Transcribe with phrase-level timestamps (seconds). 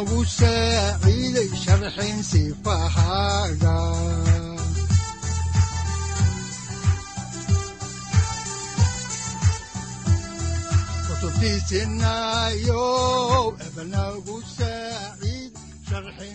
[0.00, 3.76] udanogu saaciiday sharxin sifahaaga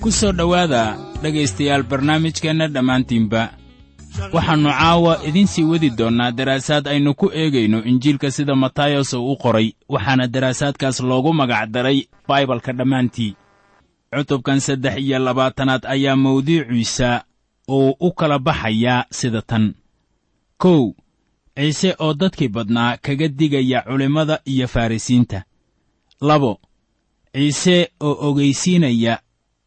[0.04, 0.84] ku soo dhowaada
[1.24, 3.42] dhegaystayaal barnaamijkeenna dhammaantiinba
[4.36, 9.36] waxaannu caawa idiin sii wadi doonnaa daraasaad aynu ku eegayno injiilka sida matayos uu u
[9.44, 13.32] qoray waxaana daraasaadkaas loogu magac daray baibalka dhammaantii
[14.16, 17.24] cutubkan saddex iyo labaatanaad ayaa mawduuciisa
[17.70, 19.74] uu u kala baxayaa sida tan.
[20.58, 20.94] Kow
[21.56, 25.44] ciise oo dadkii badnaa kaga digaya culimmada iyo farrisiinta
[26.22, 26.60] labo
[27.34, 29.20] ciise oo ogaysiinaya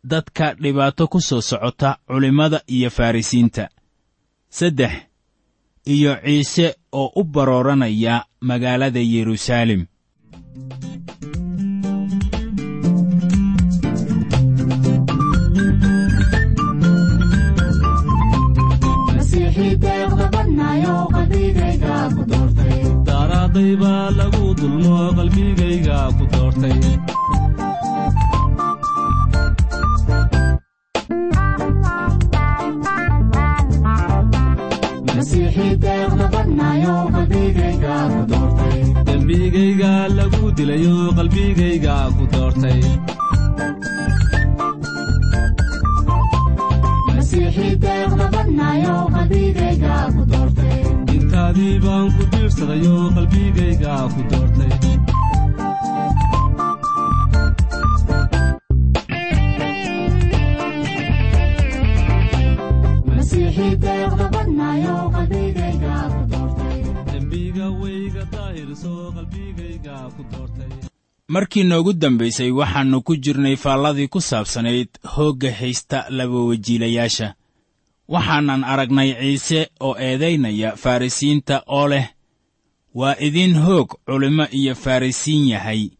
[0.05, 3.69] dadka dhibaato ku soo socota culimmada iyo farrisiinta
[4.51, 4.93] saddex
[5.87, 9.87] iyo ciise oo u barooranaya magaalada yeruusaalem
[23.09, 26.79] daaraaday baa lagu dulmo qalbigayga ku doortay
[39.09, 42.81] dembigayga lagu dilayo qalbigayga ku doortay
[51.17, 54.73] intaadii baan ku diirsadayo qalbigayga ku doortay
[67.13, 70.73] dembiga wayga daahirso qalbigayga ku doortay
[71.29, 77.35] markii noogu dambaysay waxaannu ku jirnay faalladii ku saabsanayd hoogga haysta labawajiilayaasha
[78.09, 82.07] waxaanan aragnay ciise oo eedaynaya farrisiinta oo leh
[82.95, 85.91] waa idiin hoog culimmo iyo farrisiin yahay.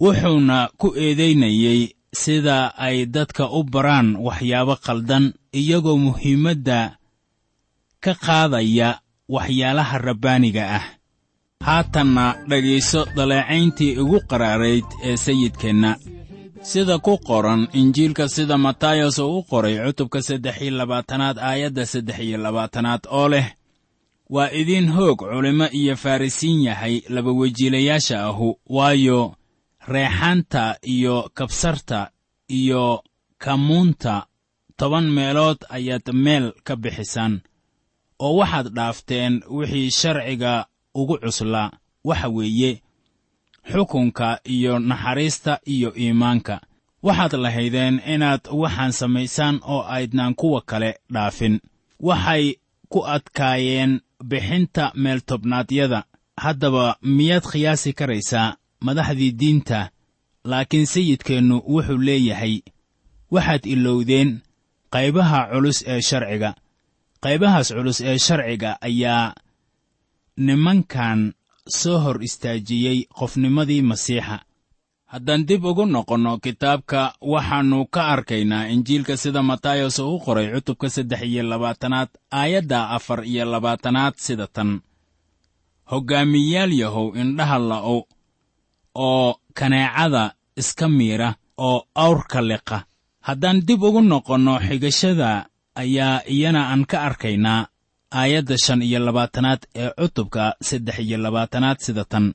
[0.00, 6.96] Wuxuuna ku eedaynayey sida ay dadka u baraan waxyaabo khaldan iyagoo muhiimadda
[8.00, 10.86] ka qaadaya waxyaalaha rabbaaniga ah
[11.66, 15.96] haatanna dhegayso daleecayntii ugu qaraarayd ee sayidkeenna.
[16.62, 22.18] Sida ku qoran injiilka sida matayos uu u qoray cutubka saddex iyo labaatanaad aayadda saddex
[22.18, 23.46] iyo labaatanaad oo leh
[24.30, 29.34] waa idiin hoog culimmo iyo farrisiin yahay labawejiilayaasha ahu waayo
[29.88, 32.10] reexaanta iyo kabsarta
[32.48, 33.02] iyo
[33.38, 34.26] kamuunta
[34.76, 37.40] toban meelood ayaad meel ka bixisaan
[38.18, 41.70] oo waxaad dhaafteen wixii sharciga ugu cuslaa
[42.04, 42.82] waxa weeye
[43.72, 46.60] xukunka iyo naxariista iyo iimaanka.
[47.02, 51.60] Waxaad lahaydeen inaad waxaan samaysaan oo aydnaan kuwa kale dhaafin.
[52.00, 52.54] Waxay
[52.88, 56.04] ku adkaayeen bixinta meeltobnaadyada
[56.36, 59.90] haddaba miyaad khiyaasi karaysaa madaxdii diinta?
[60.44, 62.60] Laakiin sayidkeennu wuxuu leeyahay
[63.30, 64.40] waxaad ilowdeen
[64.94, 66.54] qaybaha culus ee sharciga.
[67.24, 69.34] Qaybahaas culus ee sharciga ayaa
[70.36, 71.32] nimankan
[71.68, 74.38] soo hor istaajiyey qofnimadii masiixa.
[75.06, 81.22] Haddaan dib ugu noqonno kitaabka waxaannu ka arkaynaa injiilka sida matayos uu qoray cutubka saddex
[81.22, 84.80] iyo labaatanaad aayadda afar iyo labaatanaad sida tan.
[85.90, 87.98] Hoggaamiyaal yahow indhaha la'o
[88.94, 92.84] oo kaneecada iska miira oo awrka liqa.
[93.20, 97.66] Haddaan dib ugu noqonno xigashada ayaa iyana aan ka arkaynaa
[98.20, 102.26] aayadda shan iyo labaatanaad ee cutubka saddex iyo labaatanaad sida tan.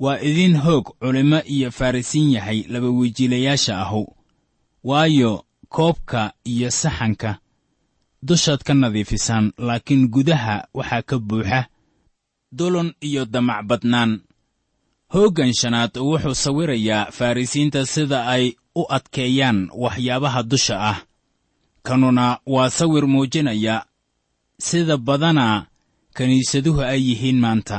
[0.00, 4.16] Waa idiin hoog culimmo iyo farrisiin yahay laba wejiilayaasha ahu
[4.84, 7.38] waayo koobka iyo saxanka.
[8.22, 11.60] Dushaad ka nadiifisaan laakiin gudaha waxaa ka buuxa.
[12.52, 14.20] Dulun iyo damac badnaan.
[15.12, 18.44] Hooggan shanaad wuxuu sawirayaa farrisiinta sida ay
[18.74, 20.98] u adkeeyaan waxyaabaha dusha ah.
[21.82, 23.84] Kanuna waa sawir muujinaya
[24.66, 25.66] sida badanaa
[26.16, 27.78] kiniisaduhu ay yihiin maanta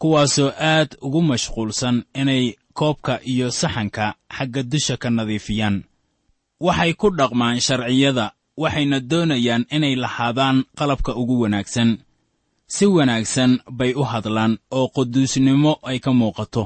[0.00, 2.44] kuwaasoo aad ugu mashquulsan inay
[2.78, 5.76] koobka iyo saxanka xagga dusha ka nadiifiyaan.
[6.66, 8.26] Waxay ku dhaqmaan sharciyada
[8.62, 11.90] waxayna doonayaan inay lahaadaan qalabka ugu wanaagsan.
[12.74, 16.62] Si wanaagsan bay u hadlaan oo quduusnimo ay ka muuqato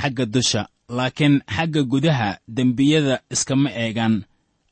[0.00, 0.62] xagga dusha
[0.96, 4.14] laakiin xagga gudaha dembiyada iskama eegaan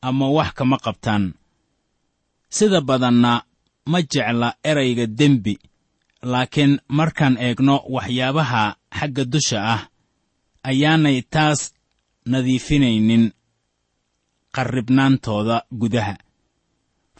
[0.09, 1.25] ama wax kama qabtaan.
[2.57, 3.33] Sida badanna
[3.87, 5.59] ma jecla erayga dembi
[6.23, 9.83] laakiin markaan eegno waxyaabaha xagga dusha ah
[10.69, 11.61] ayaanay taas
[12.27, 13.33] nadiifinaynin
[14.55, 16.17] qarribnaantooda gudaha.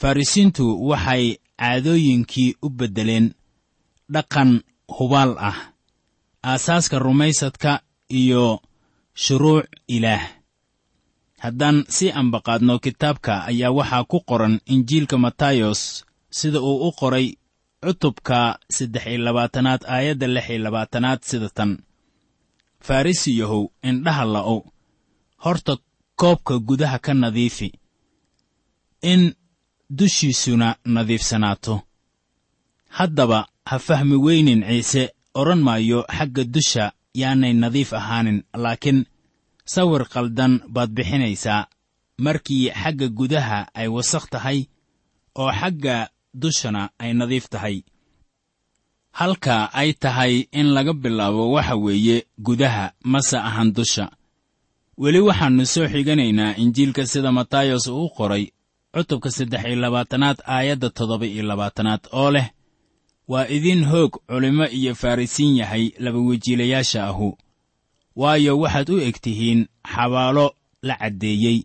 [0.01, 3.35] Farrisiintu waxay caadooyinkii u beddeleen
[4.13, 4.61] dhaqan
[4.99, 5.59] hubaal ah
[6.43, 8.61] aasaaska rumaysadka iyo
[9.15, 10.25] shuruuc ilaah.
[11.39, 16.04] Haddaan sii ambaqaadno kitaabka ayaa waxaa ku qoran injiilka matayos
[16.39, 17.27] sida uu u qoray
[17.85, 18.39] cutubka
[18.77, 21.71] saddex iyo labaatanaad aayadda lix iyo labaatanaad sida tan.
[22.87, 24.59] Farrisiyahow indhaha la'ow
[25.45, 25.73] horta
[26.21, 27.69] koobka gudaha ka nadiifi
[29.13, 29.23] in
[29.99, 31.75] dushiisuna nadiifsanaato.
[32.97, 33.41] Haddaba
[33.71, 35.03] ha fahmi weynin ciise
[35.41, 36.85] odhan maayo xagga dusha
[37.21, 39.01] yaanay nadiif ahaanin laakiin
[39.73, 41.67] sawir qaldan baad bixinaysaa.
[42.25, 44.59] Markii xagga gudaha ay wasakh tahay
[45.41, 45.97] oo xagga
[46.35, 47.77] dushana ay nadiif tahay.
[49.19, 52.17] Halka ay tahay in laga bilaabo waxa weeye
[52.47, 54.07] gudaha mase ahan dusha.
[54.99, 58.45] Weli waxaannu soo xiganaynaa injiilka sida matayos uu qoray
[58.95, 62.49] cutubka saddex iyo labaatanaad aayadda toddoba iyo labaatanaad oo leh
[63.29, 67.29] waa idiin hoog culimmo iyo farrisiin yahay labawejiilayaasha ahu.
[68.17, 69.61] Waayo waxaad u eg tihiin
[69.95, 70.47] xabaalo
[70.83, 71.59] la caddeeyey.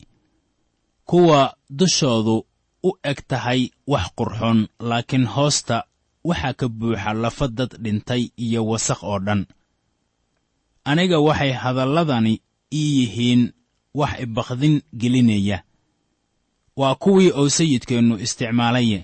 [1.06, 2.46] Kuwa dushoodu
[2.84, 4.60] u eg tahay wax qurxoon
[4.90, 5.78] laakiin hoosta
[6.24, 9.42] waxaa ka buuxa lafa dad dhintay iyo wasakh oo dhan.
[10.90, 12.34] Aniga waxay hadalladani
[12.74, 13.44] ii yihiin
[14.00, 15.64] wax ibakdin gelinaya.
[16.80, 19.00] Waa kuwii oo sayidkeennu isticmaalaye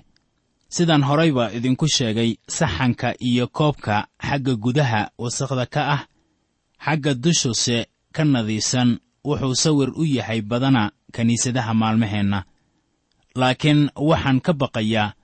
[0.68, 6.02] sidaan horayba idinku sheegay saxanka iyo koobka xagga gudaha wasakhda ka ah
[6.84, 10.82] xagga dushuse ka nadiifsan wuxuu sawir u yahay badana
[11.14, 12.44] kiniisadaha maalmaheenna
[13.40, 15.14] laakiin waxaan ka baqayaa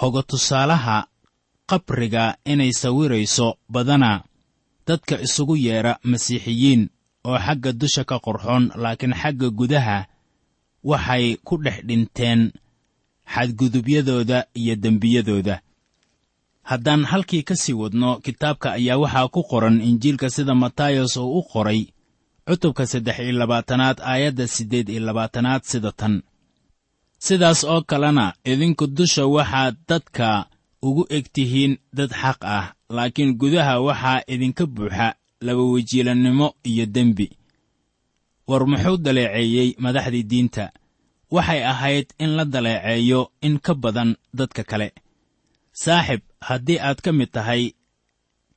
[0.00, 0.96] hoga tusaalaha
[1.70, 4.10] qabriga inay sawirayso badana
[4.86, 6.82] dadka isugu yeedha masiixiyiin
[7.28, 9.98] oo xagga dusha ka qorxoon laakiin xagga gudaha
[10.90, 12.40] waxay ku dhex dhinteen
[13.34, 15.56] xadgudubyadooda iyo dembiyadooda.
[16.62, 21.42] Haddaan halkii ka sii wadno kitaabka ayaa waxaa ku qoran injiilka sida matayos oo u
[21.52, 21.80] qoray
[22.46, 26.22] cutubka saddex iyo labaatanaad aayadda siddeed iyo labaatanaad sida tan
[27.26, 30.28] sidaas oo kalena idinku dusha waxaad dadka
[30.86, 35.06] ugu eg tihiin dad xaq ah laakiin gudaha waxaa idinka buuxa
[35.46, 37.26] labawejiilannimo iyo dembi.
[38.48, 40.64] War muxuu daleeceeyey madaxdii diinta?
[41.34, 44.88] Waxay ahayd in la daleeceeyo in ka badan dadka kale.
[45.82, 47.62] Saaxib haddii aad ka mid tahay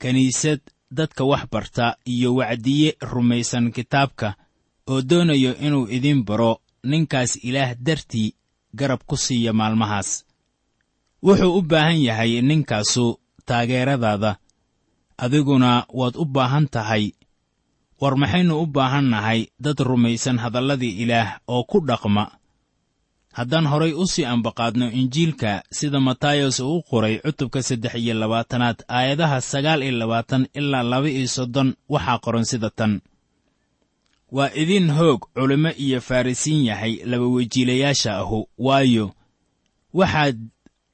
[0.02, 0.62] kiniisad
[0.98, 4.36] dadka wax barta iyo wacdiye rumaysan kitaabka
[4.92, 6.52] oo doonayo inuu idiin baro
[6.84, 8.36] ninkaas ilaah dartii
[8.80, 10.10] garab ku siiya maalmahaas.
[11.26, 13.06] Wuxuu u baahan yahay ninkaasu
[13.48, 14.32] taageeradaada.
[15.18, 17.06] Adiguna waad u baahan tahay.
[18.02, 22.26] War maxaynu u baahan nahay dad rumaysan hadalladii ilaah oo ku dhaqma.
[23.38, 28.78] Haddaan horay u sii ambaqaadno injiilka sida matayos uu u qoray cutubka saddex iyo labaatanaad
[28.98, 33.02] aayadaha sagaal iyo labaatan ilaa laba iyo soddon waxaa qoran sida tan
[34.36, 38.40] waa idiin hoog culimmo iyo farrisiin yahay labawejiilayaasha ahu.
[38.58, 39.06] Waayo
[39.94, 40.38] waxaad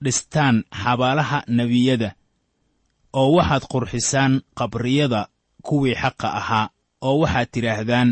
[0.04, 2.10] dhistaan xabaalaha nebiyada
[3.20, 5.22] oo waxaad qurxisaan qabriyada
[5.68, 6.66] kuwii xaqa ahaa
[7.08, 8.10] oo waxaad tidhaahdaan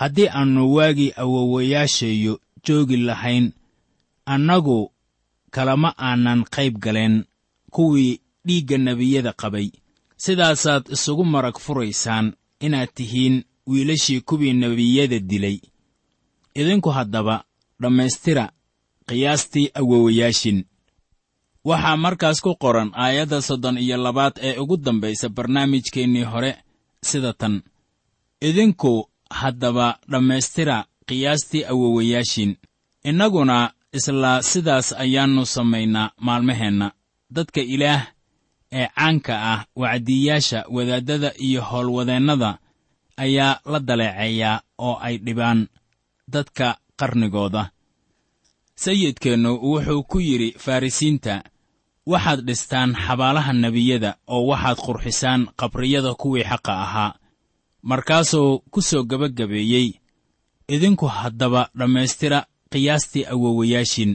[0.00, 2.34] haddii aannu waagii awowayaasheeyo
[2.66, 3.46] joogi lahayn
[4.34, 4.78] annagu
[5.54, 7.16] kalama aanan qayb galeen
[7.74, 9.68] kuwii dhiigga nebiyada qabay.
[10.24, 12.26] Sidaasaad isugu marag furaysaan
[12.60, 13.36] inaad tihiin
[13.70, 15.58] wiilashii kuwii nebiyada dilay.
[16.60, 17.36] Idinku haddaba
[17.80, 18.44] dhammaystira
[19.08, 20.58] qiyaastii awowayaashin
[21.68, 26.52] waxaa markaas ku qoran aayadda soddon iyo labaad ee ugu dambaysa barnaamijkeennii hore
[27.08, 27.54] sida tan.
[28.48, 28.92] Idinku
[29.40, 30.76] haddaba dhammaystira
[31.08, 32.52] qiyaastii awowayaashiin
[33.08, 33.56] innaguna
[33.98, 36.88] isla sidaas ayaannu samaynaa maalmaheenna.
[37.34, 38.02] Dadka ilaah
[38.72, 42.50] ee caanka ah wacdiyaasha wadaaddada iyo howlwadeennada
[43.24, 45.60] ayaa la daleeceeyaa oo ay dhibaan
[46.32, 46.66] dadka
[46.98, 47.62] qarnigooda.
[48.82, 51.34] Sayidkeennu wuxuu ku yidhi farrisiinta
[52.12, 57.12] waxaad dhistaan xabaalaha nebiyada oo waxaad qurxisaan qabriyada kuwii xaqa ahaa.
[57.90, 59.88] Markaasuu ku soo gebagabeeyey
[60.74, 62.38] idinku haddaba dhammaystira
[62.72, 64.12] qiyaastii awowayaashin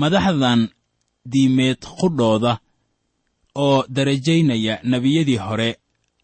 [0.00, 0.60] madaxdan
[1.32, 2.52] diimeed qudhooda
[3.64, 5.70] oo darajaynaya nebiyadii hore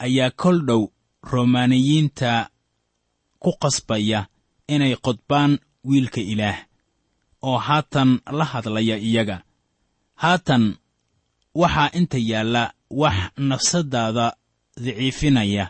[0.05, 0.83] ayaa kol dhow
[1.23, 2.51] romaaniyiinta
[3.43, 4.27] ku qasbaya
[4.69, 6.59] inay qodbaan wiilka ilaah
[7.43, 9.43] oo haatan la hadlaya iyaga.
[10.15, 10.77] Haatan
[11.55, 13.17] waxaa inta yaalla wax
[13.49, 14.27] nafsaddaada
[14.85, 15.65] daciifinaya.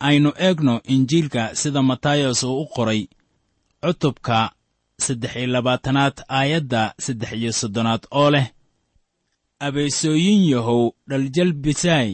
[0.00, 3.02] Aynu eegno injiilka sida matayos uu u qoray
[3.82, 4.52] cutubka
[5.04, 8.46] saddex iyo labaatanaad aayadda saddex iyo soddonaad oo leh
[9.66, 12.10] abeesooyin yahow dhaljalbisaay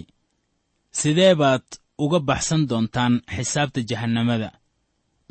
[0.90, 1.62] sidee baad
[1.98, 4.50] uga baxsan doontaan xisaabta jahannamada.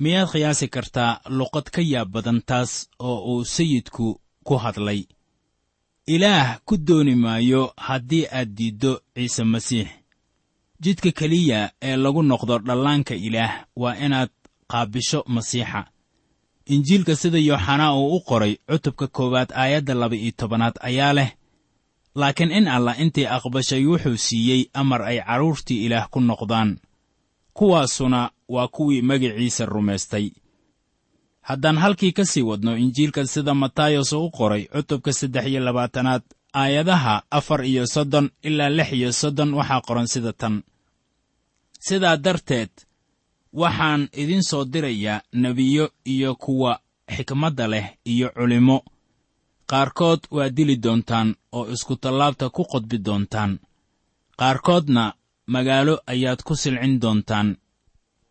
[0.01, 5.01] Miyaad qiyaasi kartaa luqad ka yaab badan taas oo uu sayidku ku hadlay.
[6.07, 9.87] Ilaah ku dooni maayo haddii aad diiddo ciise masiix.
[10.83, 14.29] Jidka keliya ee lagu noqdo dhallaanka ilaah waa inaad
[14.71, 15.81] qaabisho masiixa.
[16.73, 21.29] Injiilka sida yooxanaa uu u qoray cutubka koowaad aayadda laba-iyo tobanaad ayaa leh
[22.19, 26.69] laakiin in allah intii aqbashay wuxuu siiyey amar ay carruurtii ilaah ku noqdaan.
[27.57, 28.21] Kuwaasuna
[28.53, 30.27] waa kuwii magiciisa rumaystay.
[31.47, 36.21] Haddaan halkii ka sii wadno injiilka sida matayos uu u qoray cutubka saddex iyo labaatanaad
[36.53, 40.55] aayadaha afar iyo soddon ilaa lix iyo soddon waxaa qoran sida tan.
[41.79, 42.69] Sidaa darteed
[43.53, 46.79] waxaan idin soo dirayaa nebiyo iyo kuwa
[47.15, 48.77] xikmadda leh iyo culimmo
[49.69, 53.51] qaarkood waa dili doontaan oo iskutallaabta ku qodbi doontaan.
[54.39, 55.03] Qaarkoodna
[55.53, 57.47] magaalo ayaad ku silcin doontaan.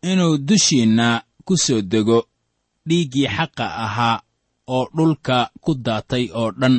[0.09, 1.07] Inuu dushiinna
[1.45, 2.19] ku soo dego
[2.87, 4.21] dhiiggii xaqa ahaa
[4.75, 6.75] oo dhulka ku daatay oo dhan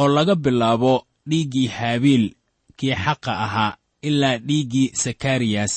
[0.00, 0.92] oo laga bilaabo
[1.30, 2.24] dhiiggii haabiil
[2.78, 3.76] kii xaqa ahaa
[4.08, 5.74] ilaa dhiiggii sakariyas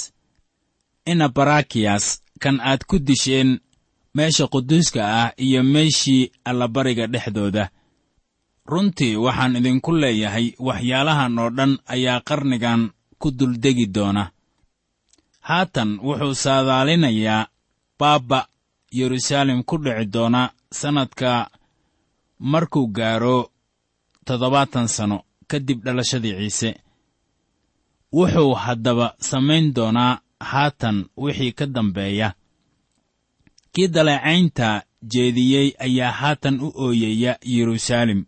[1.12, 2.06] ina barakiyas
[2.42, 3.50] kan aad ku disheen
[4.16, 7.70] meesha quduuska ah iyo meeshii allabariga dhexdooda.
[8.66, 12.82] Runtii waxaan idinku leeyahay waxyaalahan oo dhan ayaa qarnigan
[13.20, 14.32] ku duldegi doona.
[15.48, 17.48] Haatan wuxuu saadaalinayaa
[18.00, 18.48] baabba
[18.98, 20.42] yeruusaalem ku dhici doona
[20.72, 21.50] sannadka
[22.40, 23.38] markuu gaaro
[24.26, 25.18] toddobaatan sano
[25.50, 26.70] kadib dhalashadii ciise.
[28.14, 32.34] Wuxuu haddaba samayn doonaa haatan wixii ka dambeeya
[33.74, 38.26] kii daleecaynta jeediyey ayaa haatan u ooyaya yeruusaalem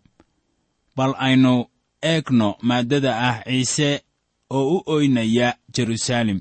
[0.96, 1.66] bal aynu
[2.02, 4.04] eegno maaddada ah ciise
[4.50, 6.40] oo u ooynaya jeruusaalem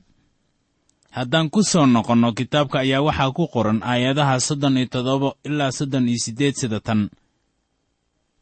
[1.16, 6.10] haddaan ku soo noqonno kitaabka ayaa waxaa ku qoran aayadaha soddon iyo toddoba ilaa soddon
[6.10, 7.10] iyo siddeed sida tan.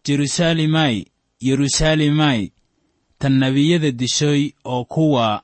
[0.05, 0.95] Jeruusaalemay
[1.47, 2.41] yeruusaalemay
[3.19, 5.43] tan nebiyada dishooy oo kuwa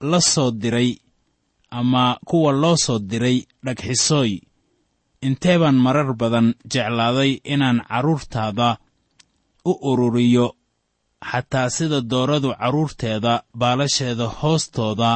[0.00, 0.96] la soo diray
[1.78, 4.32] ama kuwa loo soo diray dhagxisooy
[5.26, 8.68] intee baan marar badan jeclaaday inaan carruurtaada
[9.70, 10.46] u ururiyo
[11.30, 15.10] xataa sida dooradu carruurteeda baalasheeda hoostooda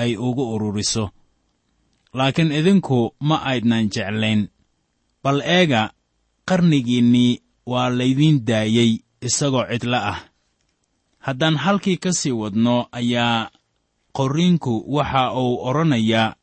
[0.00, 1.04] ay ugu ururiso.
[2.16, 2.98] Laakiin idinku
[3.28, 4.40] ma aydnan jeclayn.
[5.22, 5.82] Bal eega
[6.48, 7.32] qarnigiinnii
[7.70, 8.92] waa laydiin daayey
[9.26, 10.18] isagoo cidlo ah.
[11.26, 13.50] Haddaan halkii ka sii wadno ayaa
[14.18, 16.34] qorriinku waxa uu odhanayaa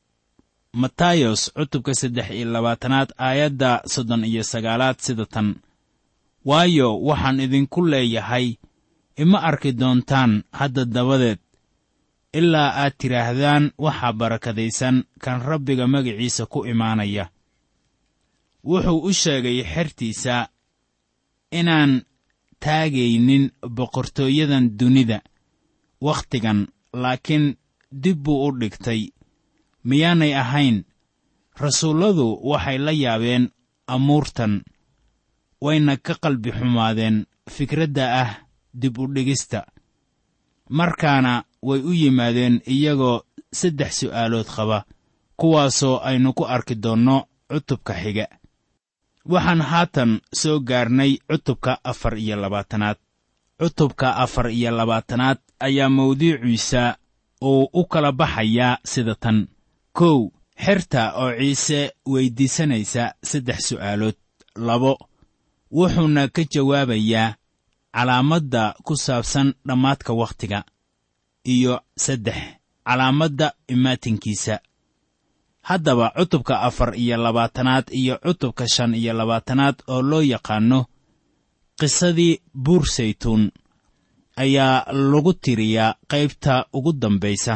[0.82, 5.48] matayos cutubka saddex iyo labaatanaad aayadda soddon iyo sagaalaad sida tan.
[6.50, 8.48] Waayo waxaan idinku leeyahay
[9.24, 11.40] ima arki doontaan hadda dabadeed
[12.40, 17.26] ilaa aad tidhaahdaan waxaa barakadaysan kan rabbiga magiciisa ku imaanaya.
[18.70, 20.36] Wuxuu u sheegay xertiisa
[21.60, 21.92] inaan
[22.64, 23.44] taagaynin
[23.78, 25.20] boqortooyadan dunida
[26.06, 26.60] wakhtigan
[27.02, 27.46] laakiin
[28.04, 29.02] dib buu u dhigtay.
[29.88, 30.78] Miyaanay ahayn?
[31.62, 33.44] Rasuulladu waxay la yaabeen
[33.94, 34.54] amuurtan.
[35.64, 37.18] Wayna ka qalbi xumaadeen
[37.56, 38.32] fikradda ah
[38.82, 39.60] dib u dhigista.
[40.70, 43.18] Markaana way u yimaadeen iyagoo
[43.60, 44.80] saddex su'aalood qaba
[45.40, 47.18] kuwaasoo aynu ku arki doonno
[47.50, 48.28] cutubka xiga.
[49.32, 52.98] Waxaan haatan soo gaarnay cutubka afar iyo labaatanaad.
[53.60, 56.98] Cutubka afar iyo labaatanaad ayaa mawduuciisa
[57.42, 59.48] uu u kala baxayaa sida tan.
[59.94, 60.30] Kow
[60.66, 61.80] xerta oo ciise
[62.12, 64.16] weyddiisanaysa saddex su'aalood.
[64.68, 64.98] Labo
[65.72, 67.36] wuxuuna ka jawaabayaa
[67.96, 70.64] calaamadda ku saabsan dhammaadka wakhtiga.
[71.44, 72.36] Iyo saddex
[72.88, 74.60] calaamadda imaatinkiisa
[75.62, 80.86] haddaba cutubka afar iyo labaatanaad iyo cutubka shan iyo labaatanaad oo loo yaqaanno
[81.80, 83.52] qisadii buur saytuun
[84.44, 87.56] ayaa lagu tiriyaa qaybta ugu dambaysa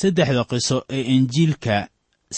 [0.00, 1.88] saddexda qiso ee injiilka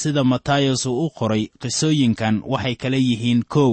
[0.01, 3.73] sida matayos uu u qoray qisooyinkan waxay kala yihiin kow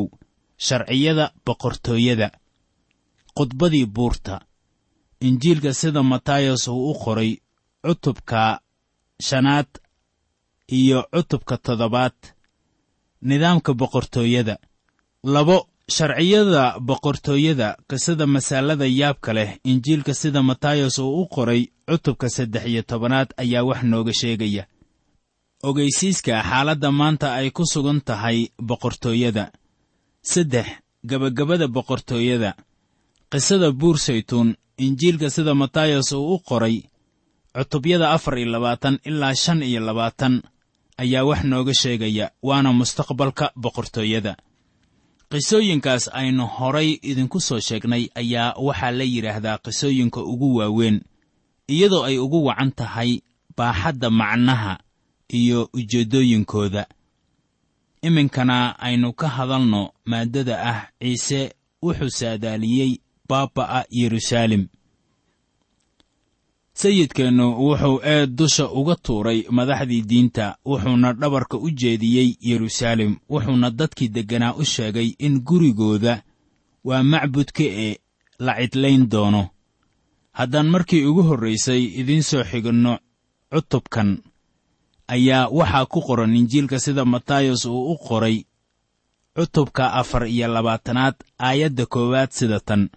[0.65, 2.27] sharciyada boqortooyada
[3.37, 4.35] khudbadii buurta.
[5.27, 7.31] Injiilka sida matayos uu u qoray
[7.85, 8.41] cutubka
[9.27, 9.69] shanaad
[10.79, 12.17] iyo cutubka toddobaad
[13.21, 14.55] nidaamka boqortooyada
[15.23, 15.57] labo
[15.89, 22.81] sharciyada boqortooyada qisada masaalada yaabka leh injiilka sida matayos uu u qoray cutubka saddex iyo
[22.83, 24.67] tobanaad ayaa wax nooga sheegaya.
[25.63, 29.51] Ogeysiiska xaaladda maanta ay ku sugan tahay boqortooyada.
[30.21, 30.67] Saddex
[31.09, 32.55] gebagabada boqortooyada.
[33.31, 36.83] Qisada buur saytuun injiilka sida matayos uu u qoray
[37.55, 40.41] cutubyada afar iyo labaatan ilaa shan iyo labaatan
[40.97, 44.35] ayaa wax nooga sheegaya waana mustaqbalka boqortooyada
[45.33, 50.97] qisooyinkaas aynu horay idinku soo sheegnay ayaa waxaa la yidhaahdaa qisooyinka ugu waaweyn
[51.73, 53.11] iyadoo ay ugu wacan tahay
[53.57, 54.73] baaxadda macnaha
[55.39, 56.85] iyo ujeeddooyinkooda.
[58.01, 61.41] Iminkana aynu ka hadalno maaddada ah ciise
[61.83, 62.91] wuxuu saadaaliyey
[63.29, 64.67] baaba'a yeruusaalem
[66.73, 74.09] sayidkeennu wuxuu eed dusha uga tuuray madaxdii diinta wuxuuna dhabarka u jeediyey yeruusaalem wuxuuna dadkii
[74.15, 76.13] degganaa u sheegay in gurigooda
[76.87, 77.95] waa macbudka ee
[78.39, 79.49] la cidlayn doono.
[80.31, 82.93] Haddaan markii ugu horraysay idiin soo xiganno
[83.53, 84.09] cutubkan
[85.07, 88.37] ayaa waxaa ku qoran injiilka sida matayos uu u qoray
[89.35, 92.89] cutubka afar iyo labaatanaad aayadda koowaad sida tan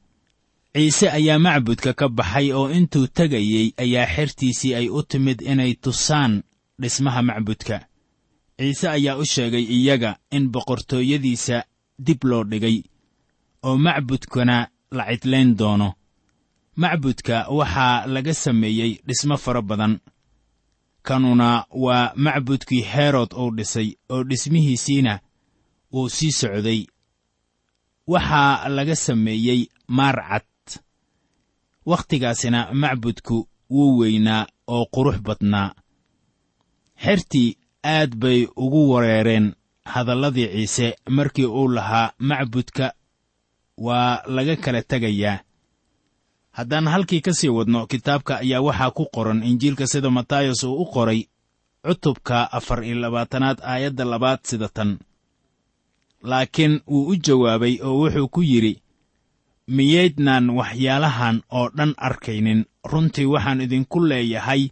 [0.77, 6.33] ciise ayaa macbudka ka baxay oo intuu tegayey ayaa xertiisii ay u timid inay tusaan
[6.81, 7.77] dhismaha macbudka.
[8.59, 11.57] Ciise ayaa u sheegay iyaga in boqortooyadiisa
[12.07, 12.79] dib loo dhigay
[13.67, 14.57] oo macbudkana
[14.97, 15.89] la cidlayn doono.
[16.83, 19.95] Macbudka waxaa laga sameeyey dhismo fara badan.
[21.07, 25.15] Kanuna waa macbudkii herod uu dhisay oo dhismihiisiina
[25.93, 26.81] wuu sii socday.
[28.07, 29.61] Waxaa laga sameeyey
[29.97, 30.45] maar cad
[31.87, 35.75] wakhtigaasina macbudku wuu weynaa oo qurux badnaa.
[37.05, 42.93] Xertii aad bay ugu wareereen hadalladii ciise markii uu lahaa macbudka
[43.79, 45.39] waa laga kala tegayaa
[46.51, 50.87] haddaan halkii ka sii wadno kitaabka ayaa waxaa ku qoran injiilka sida matayos uu u
[50.87, 51.21] qoray
[51.87, 54.99] cutubka afar iyo labaatanaad aayadda labaad sida tan.
[56.23, 58.83] Laakiin wuu u jawaabay oo wuxuu ku yidhi
[59.67, 62.65] miyaydnaan waxyaalahan oo dhan arkaynin.
[62.91, 64.63] Runtii waxaan idinku leeyahay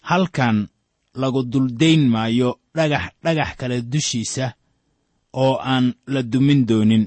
[0.00, 0.68] halkan
[1.14, 4.46] lagu duldayn maayo dhagax dhagax kale dushiisa
[5.32, 7.04] oo aan la dumin doonin.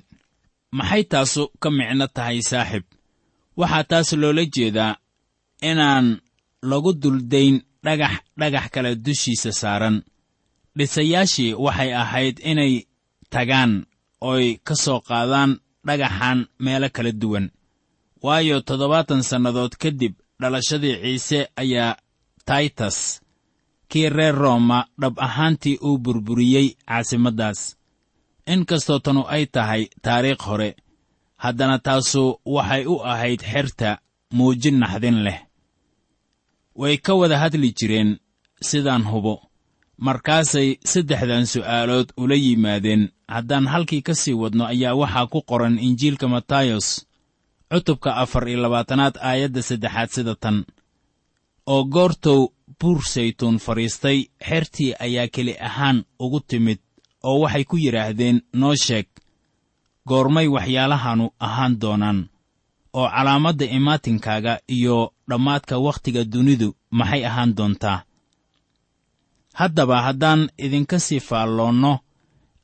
[0.78, 2.84] Maxay taasu ka micno tahay saaxib?
[3.58, 4.98] Waxaa taas loola jeedaa
[5.70, 6.08] inaan
[6.70, 9.98] lagu duldayn dhagax dhagax kale dushiisa saaran.
[10.78, 12.74] Dhisayaashii waxay ahayd inay
[13.30, 13.86] tagaan
[14.30, 15.52] ooy ka soo qaadaan
[15.88, 17.46] dhagaxan meelo kala duwan.
[18.24, 21.98] Waayo toddobaatan sannadood kadib dhalashadii ciise ayaa
[22.46, 22.98] taytas
[23.90, 27.60] kii reer rooma dhab ahaantii uu burburiyey caasimaddaas
[28.52, 30.70] in kastoo tanu ay tahay taariikh hore
[31.44, 32.24] haddana taasu
[32.56, 33.90] waxay u ahayd xerta
[34.38, 35.40] muujin naxdin leh.
[36.76, 38.12] Way ka wada hadli jireen
[38.70, 39.36] sidaan hubo.
[40.06, 46.28] Markaasay saddexdan su'aalood ula yimaadeen haddaan halkii ka sii wadno ayaa waxaa ku qoran injiilka
[46.36, 46.88] matayos
[47.72, 50.58] cutubka afar iyo labaatanaad aayadda saddexaad sida tan.
[51.74, 52.42] Oo goortou
[52.80, 54.18] buur saytuun fadhiistay
[54.48, 56.80] xertii ayaa keli ahaan ugu timid
[57.28, 59.08] oo waxay ku yidhaahdeen noo sheeg
[60.10, 62.20] goormay waxyaalahanu ahaan doonaan
[63.00, 64.98] oo calaamadda imaatinkaaga iyo
[65.30, 68.00] dhammaadka wakhtiga dunidu maxay ahaan doontaa
[69.60, 71.94] haddaba haddaan idinka sii faalloonno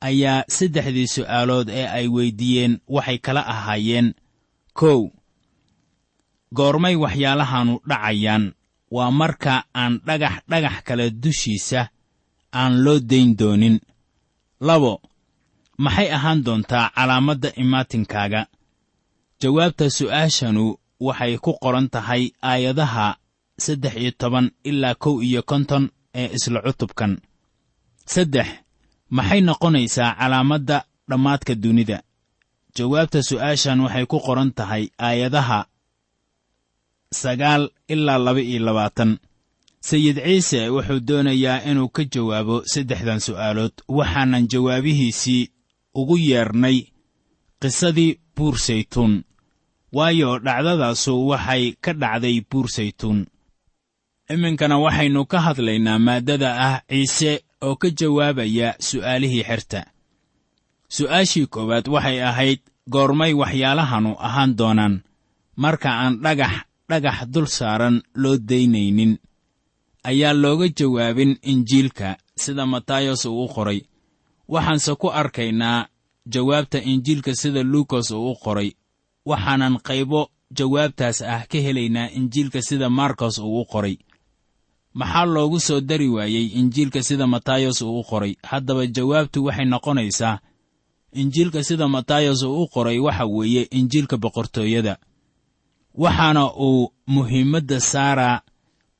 [0.01, 4.07] ayaa saddexdii su'aalood ee ay weyddiiyeen waxay kala ahaayeen
[4.79, 4.99] kow
[6.57, 8.43] goormay waxyaalahanu dhacayaan
[8.95, 11.81] waa marka aan dhagax dhagax kale dushiisa
[12.59, 13.77] aan loo dayn doonin.
[14.67, 14.93] Labo
[15.83, 18.41] maxay ahaan doontaa calaamadda imaatinkaaga
[19.41, 20.63] jawaabta su'aashanu
[21.07, 23.07] waxay ku qoran tahay aayadaha
[23.65, 25.83] saddex iyo toban ilaa kow iyo konton
[26.19, 27.13] ee isla cutubkan.
[28.13, 28.47] Saddex
[29.15, 30.77] maxay noqonaysaa calaamadda
[31.09, 31.97] dhammaadka dunida?
[32.75, 35.59] Jawaabta su'aashan waxay ku qoran tahay aayadaha
[37.21, 39.11] sagaal ilaa laba iyo labaatan.
[39.87, 45.49] Sayid ciise wuxuu doonayaa inuu ka jawaabo saddexdan su'aalood waxaanan jawaabihiisii
[45.99, 46.77] ugu yeernay
[47.61, 49.13] qisadii buur saytuun.
[49.97, 53.19] Waayo dhacdadaasu waxay ka dhacday buur saytuun.
[54.33, 59.81] Iminkana waxaynu ka hadlaynaa maaddada ah ciise oo ka jawaabaya su'aalihii xerta.
[60.95, 62.59] Su'aashii koowaad waxay ahayd
[62.93, 64.95] goormay waxyaalahanu ahaan doonaan
[65.63, 66.53] marka aan dhagax
[66.89, 69.13] dhagax dul saaran loo daynaynin
[70.09, 73.79] ayaa looga jawaabin injiilka sida matayos uu u qoray.
[74.53, 75.87] Waxaanse ku arkaynaa
[76.33, 78.69] jawaabta injiilka sida luukas uu u qoray.
[79.29, 80.21] Waxaanan qaybo
[80.57, 83.95] jawaabtaas ah ka helaynaa injiilka sida markos uu u qoray
[84.93, 88.35] maxaa loogu soo dari waayey injiilka sida matayos uu u qoray?
[88.43, 90.39] Haddaba jawaabtu waxay noqonaysaa
[91.13, 94.97] injiilka sida matayos uu u qoray waxa weeye injiilka boqortooyada.
[95.93, 98.41] Waxaana uu muhiimadda saaraa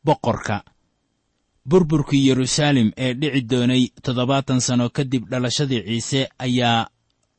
[0.06, 0.64] boqorka.
[1.70, 6.88] Burburkii yeruusaalem ee dhici doonay toddobaatan sanno kadib dhalashadii ciise ayaa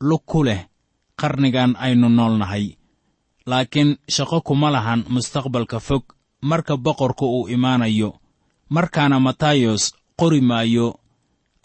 [0.00, 0.60] lug ku leh
[1.20, 2.66] qarnigan aynu nool nahay
[3.46, 6.02] laakiin shaqo kuma lahan mustaqbalka fog.
[6.42, 8.10] Marka boqorku uu imaanayo
[8.74, 9.82] markaana matayos
[10.20, 10.86] qori maayo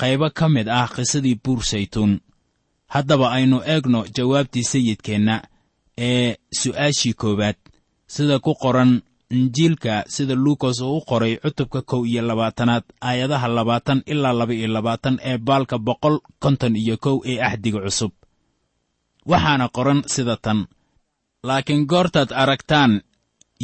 [0.02, 2.14] qaybo ka mid ah qisadii buur saytuun.
[2.94, 5.36] Haddaba aynu eegno jawaabtii sayidkeenna
[5.98, 7.56] ee su'aashii koowaad
[8.14, 8.92] sida ku qoran
[9.36, 14.68] injiilka sida luukas uu u qoray cutubka kow iyo labaatanaad aayadaha labaatan ilaa laba iyo
[14.76, 18.12] labaatan ee baalka boqol konton iyo kow ee axdiga cusub.
[19.32, 20.60] Waxaana qoran sida tan
[21.48, 23.02] laakiin goortaad aragtaan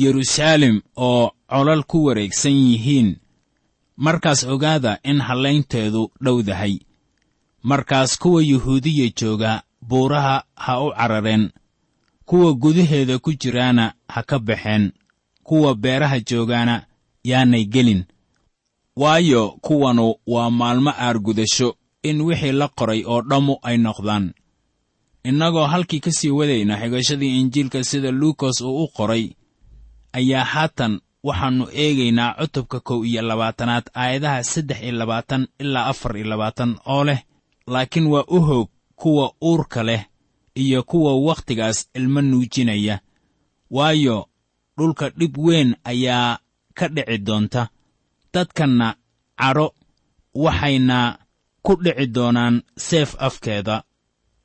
[0.02, 3.10] yeruusaalem oo colal ku wareegsan yihiin
[4.06, 6.76] markaas ogaada in hallaynteedu dhowdahay.
[7.64, 11.50] Markaas kuwa yuhuudiya jooga buuraha ha u carareen
[12.26, 14.92] kuwa gudaheeda ku jiraana ha ka baxeen
[15.44, 16.86] kuwa beeraha joogaana
[17.24, 18.04] yaanay gelin.
[18.96, 24.34] Waayo kuwanu waa maalmo aargudasho in wixii la qoray oo dhammu ay noqdaan.
[25.24, 29.30] Innagoo halkii ka sii wadayna xigashadii injiilka sida luukas uu u qoray
[30.14, 36.28] ayaa haatan waxaannu eegaynaa cutubka kow iyo labaatanaad aayadaha saddex iyo labaatan ilaa afar iyo
[36.32, 37.20] labaatan oo leh
[37.68, 40.04] laakiin waa u hoog kuwa uurka leh
[40.56, 43.00] iyo kuwa wakhtigaas ilmo nuujinaya.
[43.72, 44.28] Waayo
[44.78, 46.40] dhulka dhib weyn ayaa
[46.74, 47.68] ka dhici doonta.
[48.34, 48.96] Dadkanna
[49.40, 49.68] cadho
[50.36, 51.18] waxayna
[51.66, 53.84] ku dhici doonaan seef afkeeda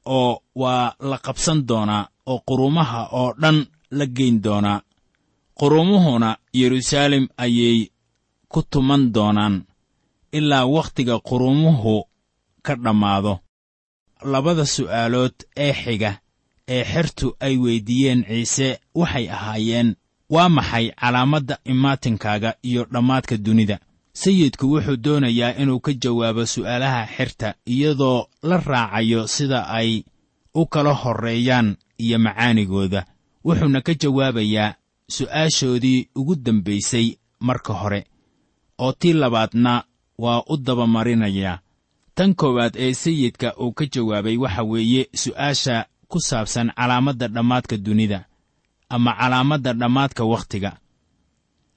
[0.06, 4.80] oo waa la qabsan doonaa oo qurumaha oo dhan la geyn doonaa
[5.58, 7.88] qurumuhuna yeruusaalem ayay
[8.48, 9.64] ku tuman doonaan
[10.32, 12.04] ilaa wakhtiga qurumuhu
[12.62, 13.40] ka dhammaado.
[14.32, 16.20] Labada su'aalood ee xiga
[16.68, 19.88] ee xertu ay weyddiiyeen ciise waxay ahaayeen
[20.34, 23.78] waa maxay calaamadda imaatinkaaga iyo dhammaadka dunida?
[24.12, 30.04] Sayidku wuxuu doonayaa inuu ka jawaabo su'aalaha xerta iyadoo la raacayo sida ay
[30.54, 33.00] u kala horreeyaan iyo macaanigooda.
[33.44, 34.74] Wuxuuna ka jawaabayaa
[35.08, 38.06] su'aashoodii ugu dambaysay marka hore
[38.78, 39.84] oo tii labaadna
[40.18, 41.58] waa u dabamarinayaa
[42.14, 48.24] tan koowaad ee sayidka uu ka jawaabay waxa weeye su'aasha ku saabsan calaamadda dhammaadka dunida
[48.88, 50.78] ama calaamadda dhammaadka wakhtiga.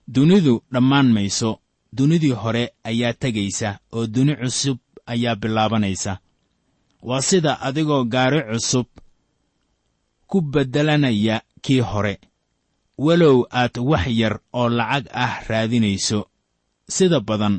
[0.08, 1.60] Dunidu dhammaan mayso
[1.94, 6.20] dunidii hore ayaa tegaysa oo duni cusub ayaa bilaabanaysa.
[7.02, 8.86] Waa sida adigoo gaari cusub
[10.28, 12.20] ku beddelanaya kii hore
[13.06, 16.20] walow aad wax yar oo lacag ah raadinayso.
[16.96, 17.56] Sida badan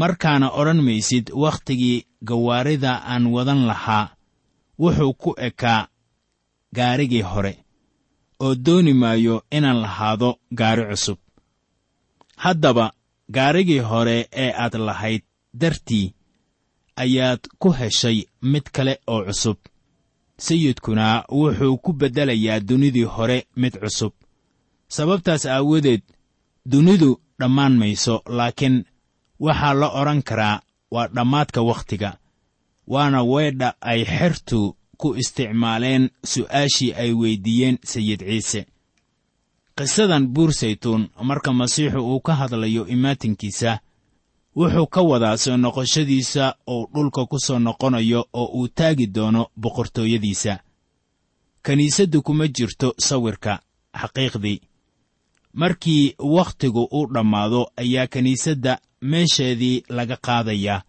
[0.00, 1.98] markaana odhan maysid wakhtigii
[2.28, 4.06] gawaarida aan wadan lahaa
[4.82, 5.88] wuxuu ku ekaa
[6.76, 7.52] gaarigii hore
[8.44, 11.18] oo dooni maayo inaan lahaado gaari cusub.
[12.44, 12.86] Haddaba
[13.36, 15.22] gaarigii hore ee aad lahayd
[15.60, 16.14] dartii
[17.02, 19.58] ayaad ku heshay mid kale oo cusub
[20.38, 24.12] sayidkuna wuxuu ku beddelayaa dunidii hore mid cusub.
[24.88, 26.02] Sababtaas aawadeed
[26.70, 28.84] dunidu dhammaan mayso laakiin
[29.40, 32.18] waxaa la odhan karaa waa dhammaadka wakhtiga
[32.86, 38.66] waana weedha ay xertu ku isticmaaleen su'aashii ay weyddiiyeen sayid ciise.
[39.76, 43.78] Qisadan buur saytuun marka masiixu uu ka hadlayo imaatinkiisa
[44.56, 50.54] wuxuu ka wadaa soo noqoshadiisa uu dhulka ku soo noqonayo oo uu taagi doono boqortooyadiisa.
[51.64, 53.52] Kiniisaddu kuma jirto sawirka
[54.00, 54.58] xaqiiqdii.
[55.52, 58.78] Markii wakhtigu uu dhammaado ayaa kiniisadda
[59.10, 60.82] meesheedii laga qaadayaa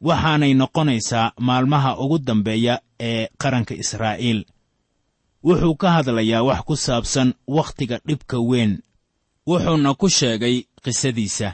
[0.00, 4.40] waxaanay noqonaysaa maalmaha ugu dambeeya ee qaranka israa'iil.
[5.44, 8.72] Wuxuu ka hadlayaa wax ku saabsan wakhtiga dhibka weyn.
[9.48, 11.48] Wuxuuna ku sheegay qisadiisa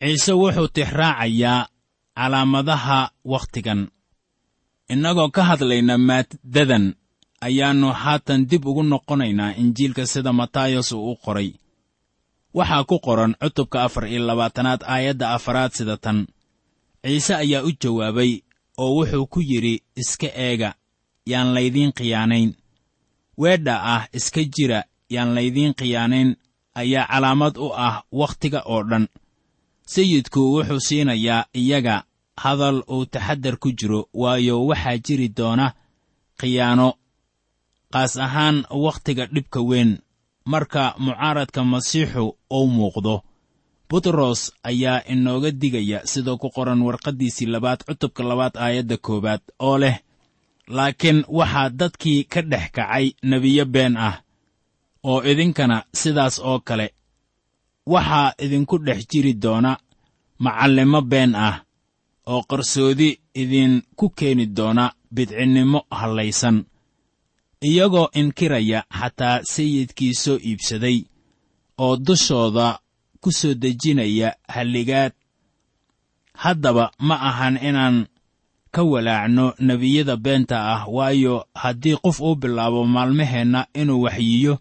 [0.00, 1.68] ciise wuxuu tixraacayaa
[2.16, 3.80] calaamadaha wakhtigan.
[4.92, 6.84] Innagoo ka hadlayna maaddadan
[7.46, 11.50] ayaannu haatan dib ugu noqonaynaa injiilka sida matayos uu u qoray.
[12.56, 16.18] Waxaa ku qoran cutubka afar iyo labaatanaad aayadda afaraad sida tan.
[17.04, 18.32] Ciise ayaa u jawaabay
[18.82, 20.70] oo wuxuu ku yidhi iska eega
[21.30, 22.50] yaan laydiin khiyaanayn
[23.40, 24.80] weedha ah iska jira
[25.14, 26.30] yaan laydiin khiyaanayn
[26.80, 29.04] ayaa calaamad u ah wakhtiga oo dhan
[29.92, 31.96] sayidku wuxuu siinayaa iyaga
[32.42, 35.66] hadal uu taxaddar ku jiro waayo waxaa jiri doona
[36.40, 36.88] khiyaano
[37.92, 39.90] qaas ahaan wakhtiga dhibka weyn.
[40.52, 42.24] Marka mucaaradka masiixu
[42.56, 43.14] uu muuqdo
[43.88, 49.96] butros ayaa inooga digaya sidoo ku qoran warqaddiisii labaad cutubka labaad aayadda koowaad oo leh
[50.76, 54.16] laakiin waxaa dadkii ka dhex kacay nebiyo been ah
[55.10, 56.86] oo idinkana sidaas oo kale
[57.86, 59.76] waxaa idinku dhex jiri doona
[60.38, 61.64] macallimo been ah
[62.26, 66.64] oo qarsoodi idinku keeni doona bidcinnimo hallaysan
[67.68, 70.98] iyagoo inkiraya xataa sayidkii soo iibsaday
[71.78, 72.78] oo dushooda
[73.20, 75.12] ku soo dejinaya halligaad.
[76.34, 78.06] Haddaba ma ahan inaan
[78.72, 84.54] ka walaacno nebiyada beenta ah waayo haddii qof uu bilaabo maalmaheenna inuu waxyiyo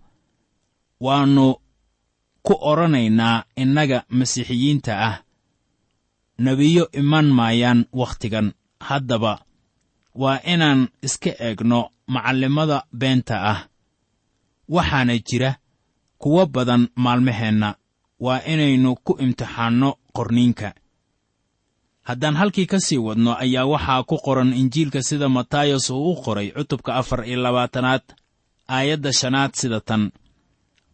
[0.99, 1.55] waannu
[2.49, 5.15] ku odhanaynaa innaga masiixiyiinta ah.
[6.45, 8.47] Nebiyo iman maayaan wakhtigan.
[8.87, 9.33] Haddaba
[10.21, 11.79] waa inaan iska eegno
[12.13, 13.59] macallimada beenta ah.
[14.75, 15.51] Waxaana jira
[16.21, 17.69] kuwo badan maalmaheenna
[18.19, 20.69] waa inaynu ku imtixaanno qorniinka.
[22.07, 26.47] Haddaan halkii ka sii wadno ayaa waxaa ku qoran injiilka sida matayos uu u qoray
[26.55, 28.01] cutubka afar iyo labaatanaad
[28.75, 30.11] aayadda shanaad sida tan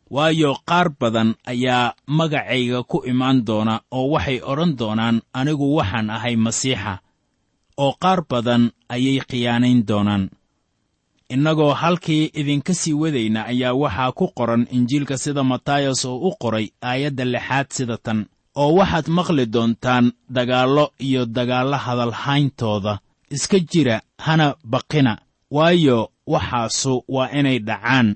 [0.10, 6.36] waayo qaar badan ayaa magacayga ku imaan doona oo waxay odhan doonaan anigu waxaan ahay
[6.36, 6.94] masiixa
[7.78, 10.30] oo qaar badan ayay khiyaanayn doonaan.
[11.30, 16.68] Innagoo halkii idinka sii wadayna ayaa waxaa ku qoran injiilka sida matayos oo u qoray
[16.82, 18.20] aayadda lixaad sida tan
[18.56, 23.00] oo waxaad maqli doontaan dagaallo iyo dagaallo hadalhayntooda.
[23.30, 25.18] Iska jira hana baqina.
[25.52, 28.16] Waayo waxaasu waa inay dhacaan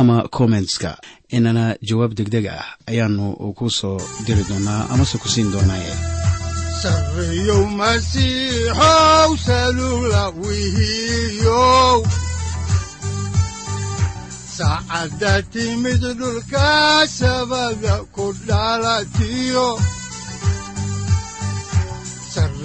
[0.00, 0.90] ama kommentska
[1.36, 3.24] inana jawaab degdeg ah ayaanu
[3.58, 5.94] ku soo diri doonaa amase ku siin doonaaye
[14.56, 16.68] saacadda timid dhulka
[17.18, 19.68] sabada ku dhalatiyo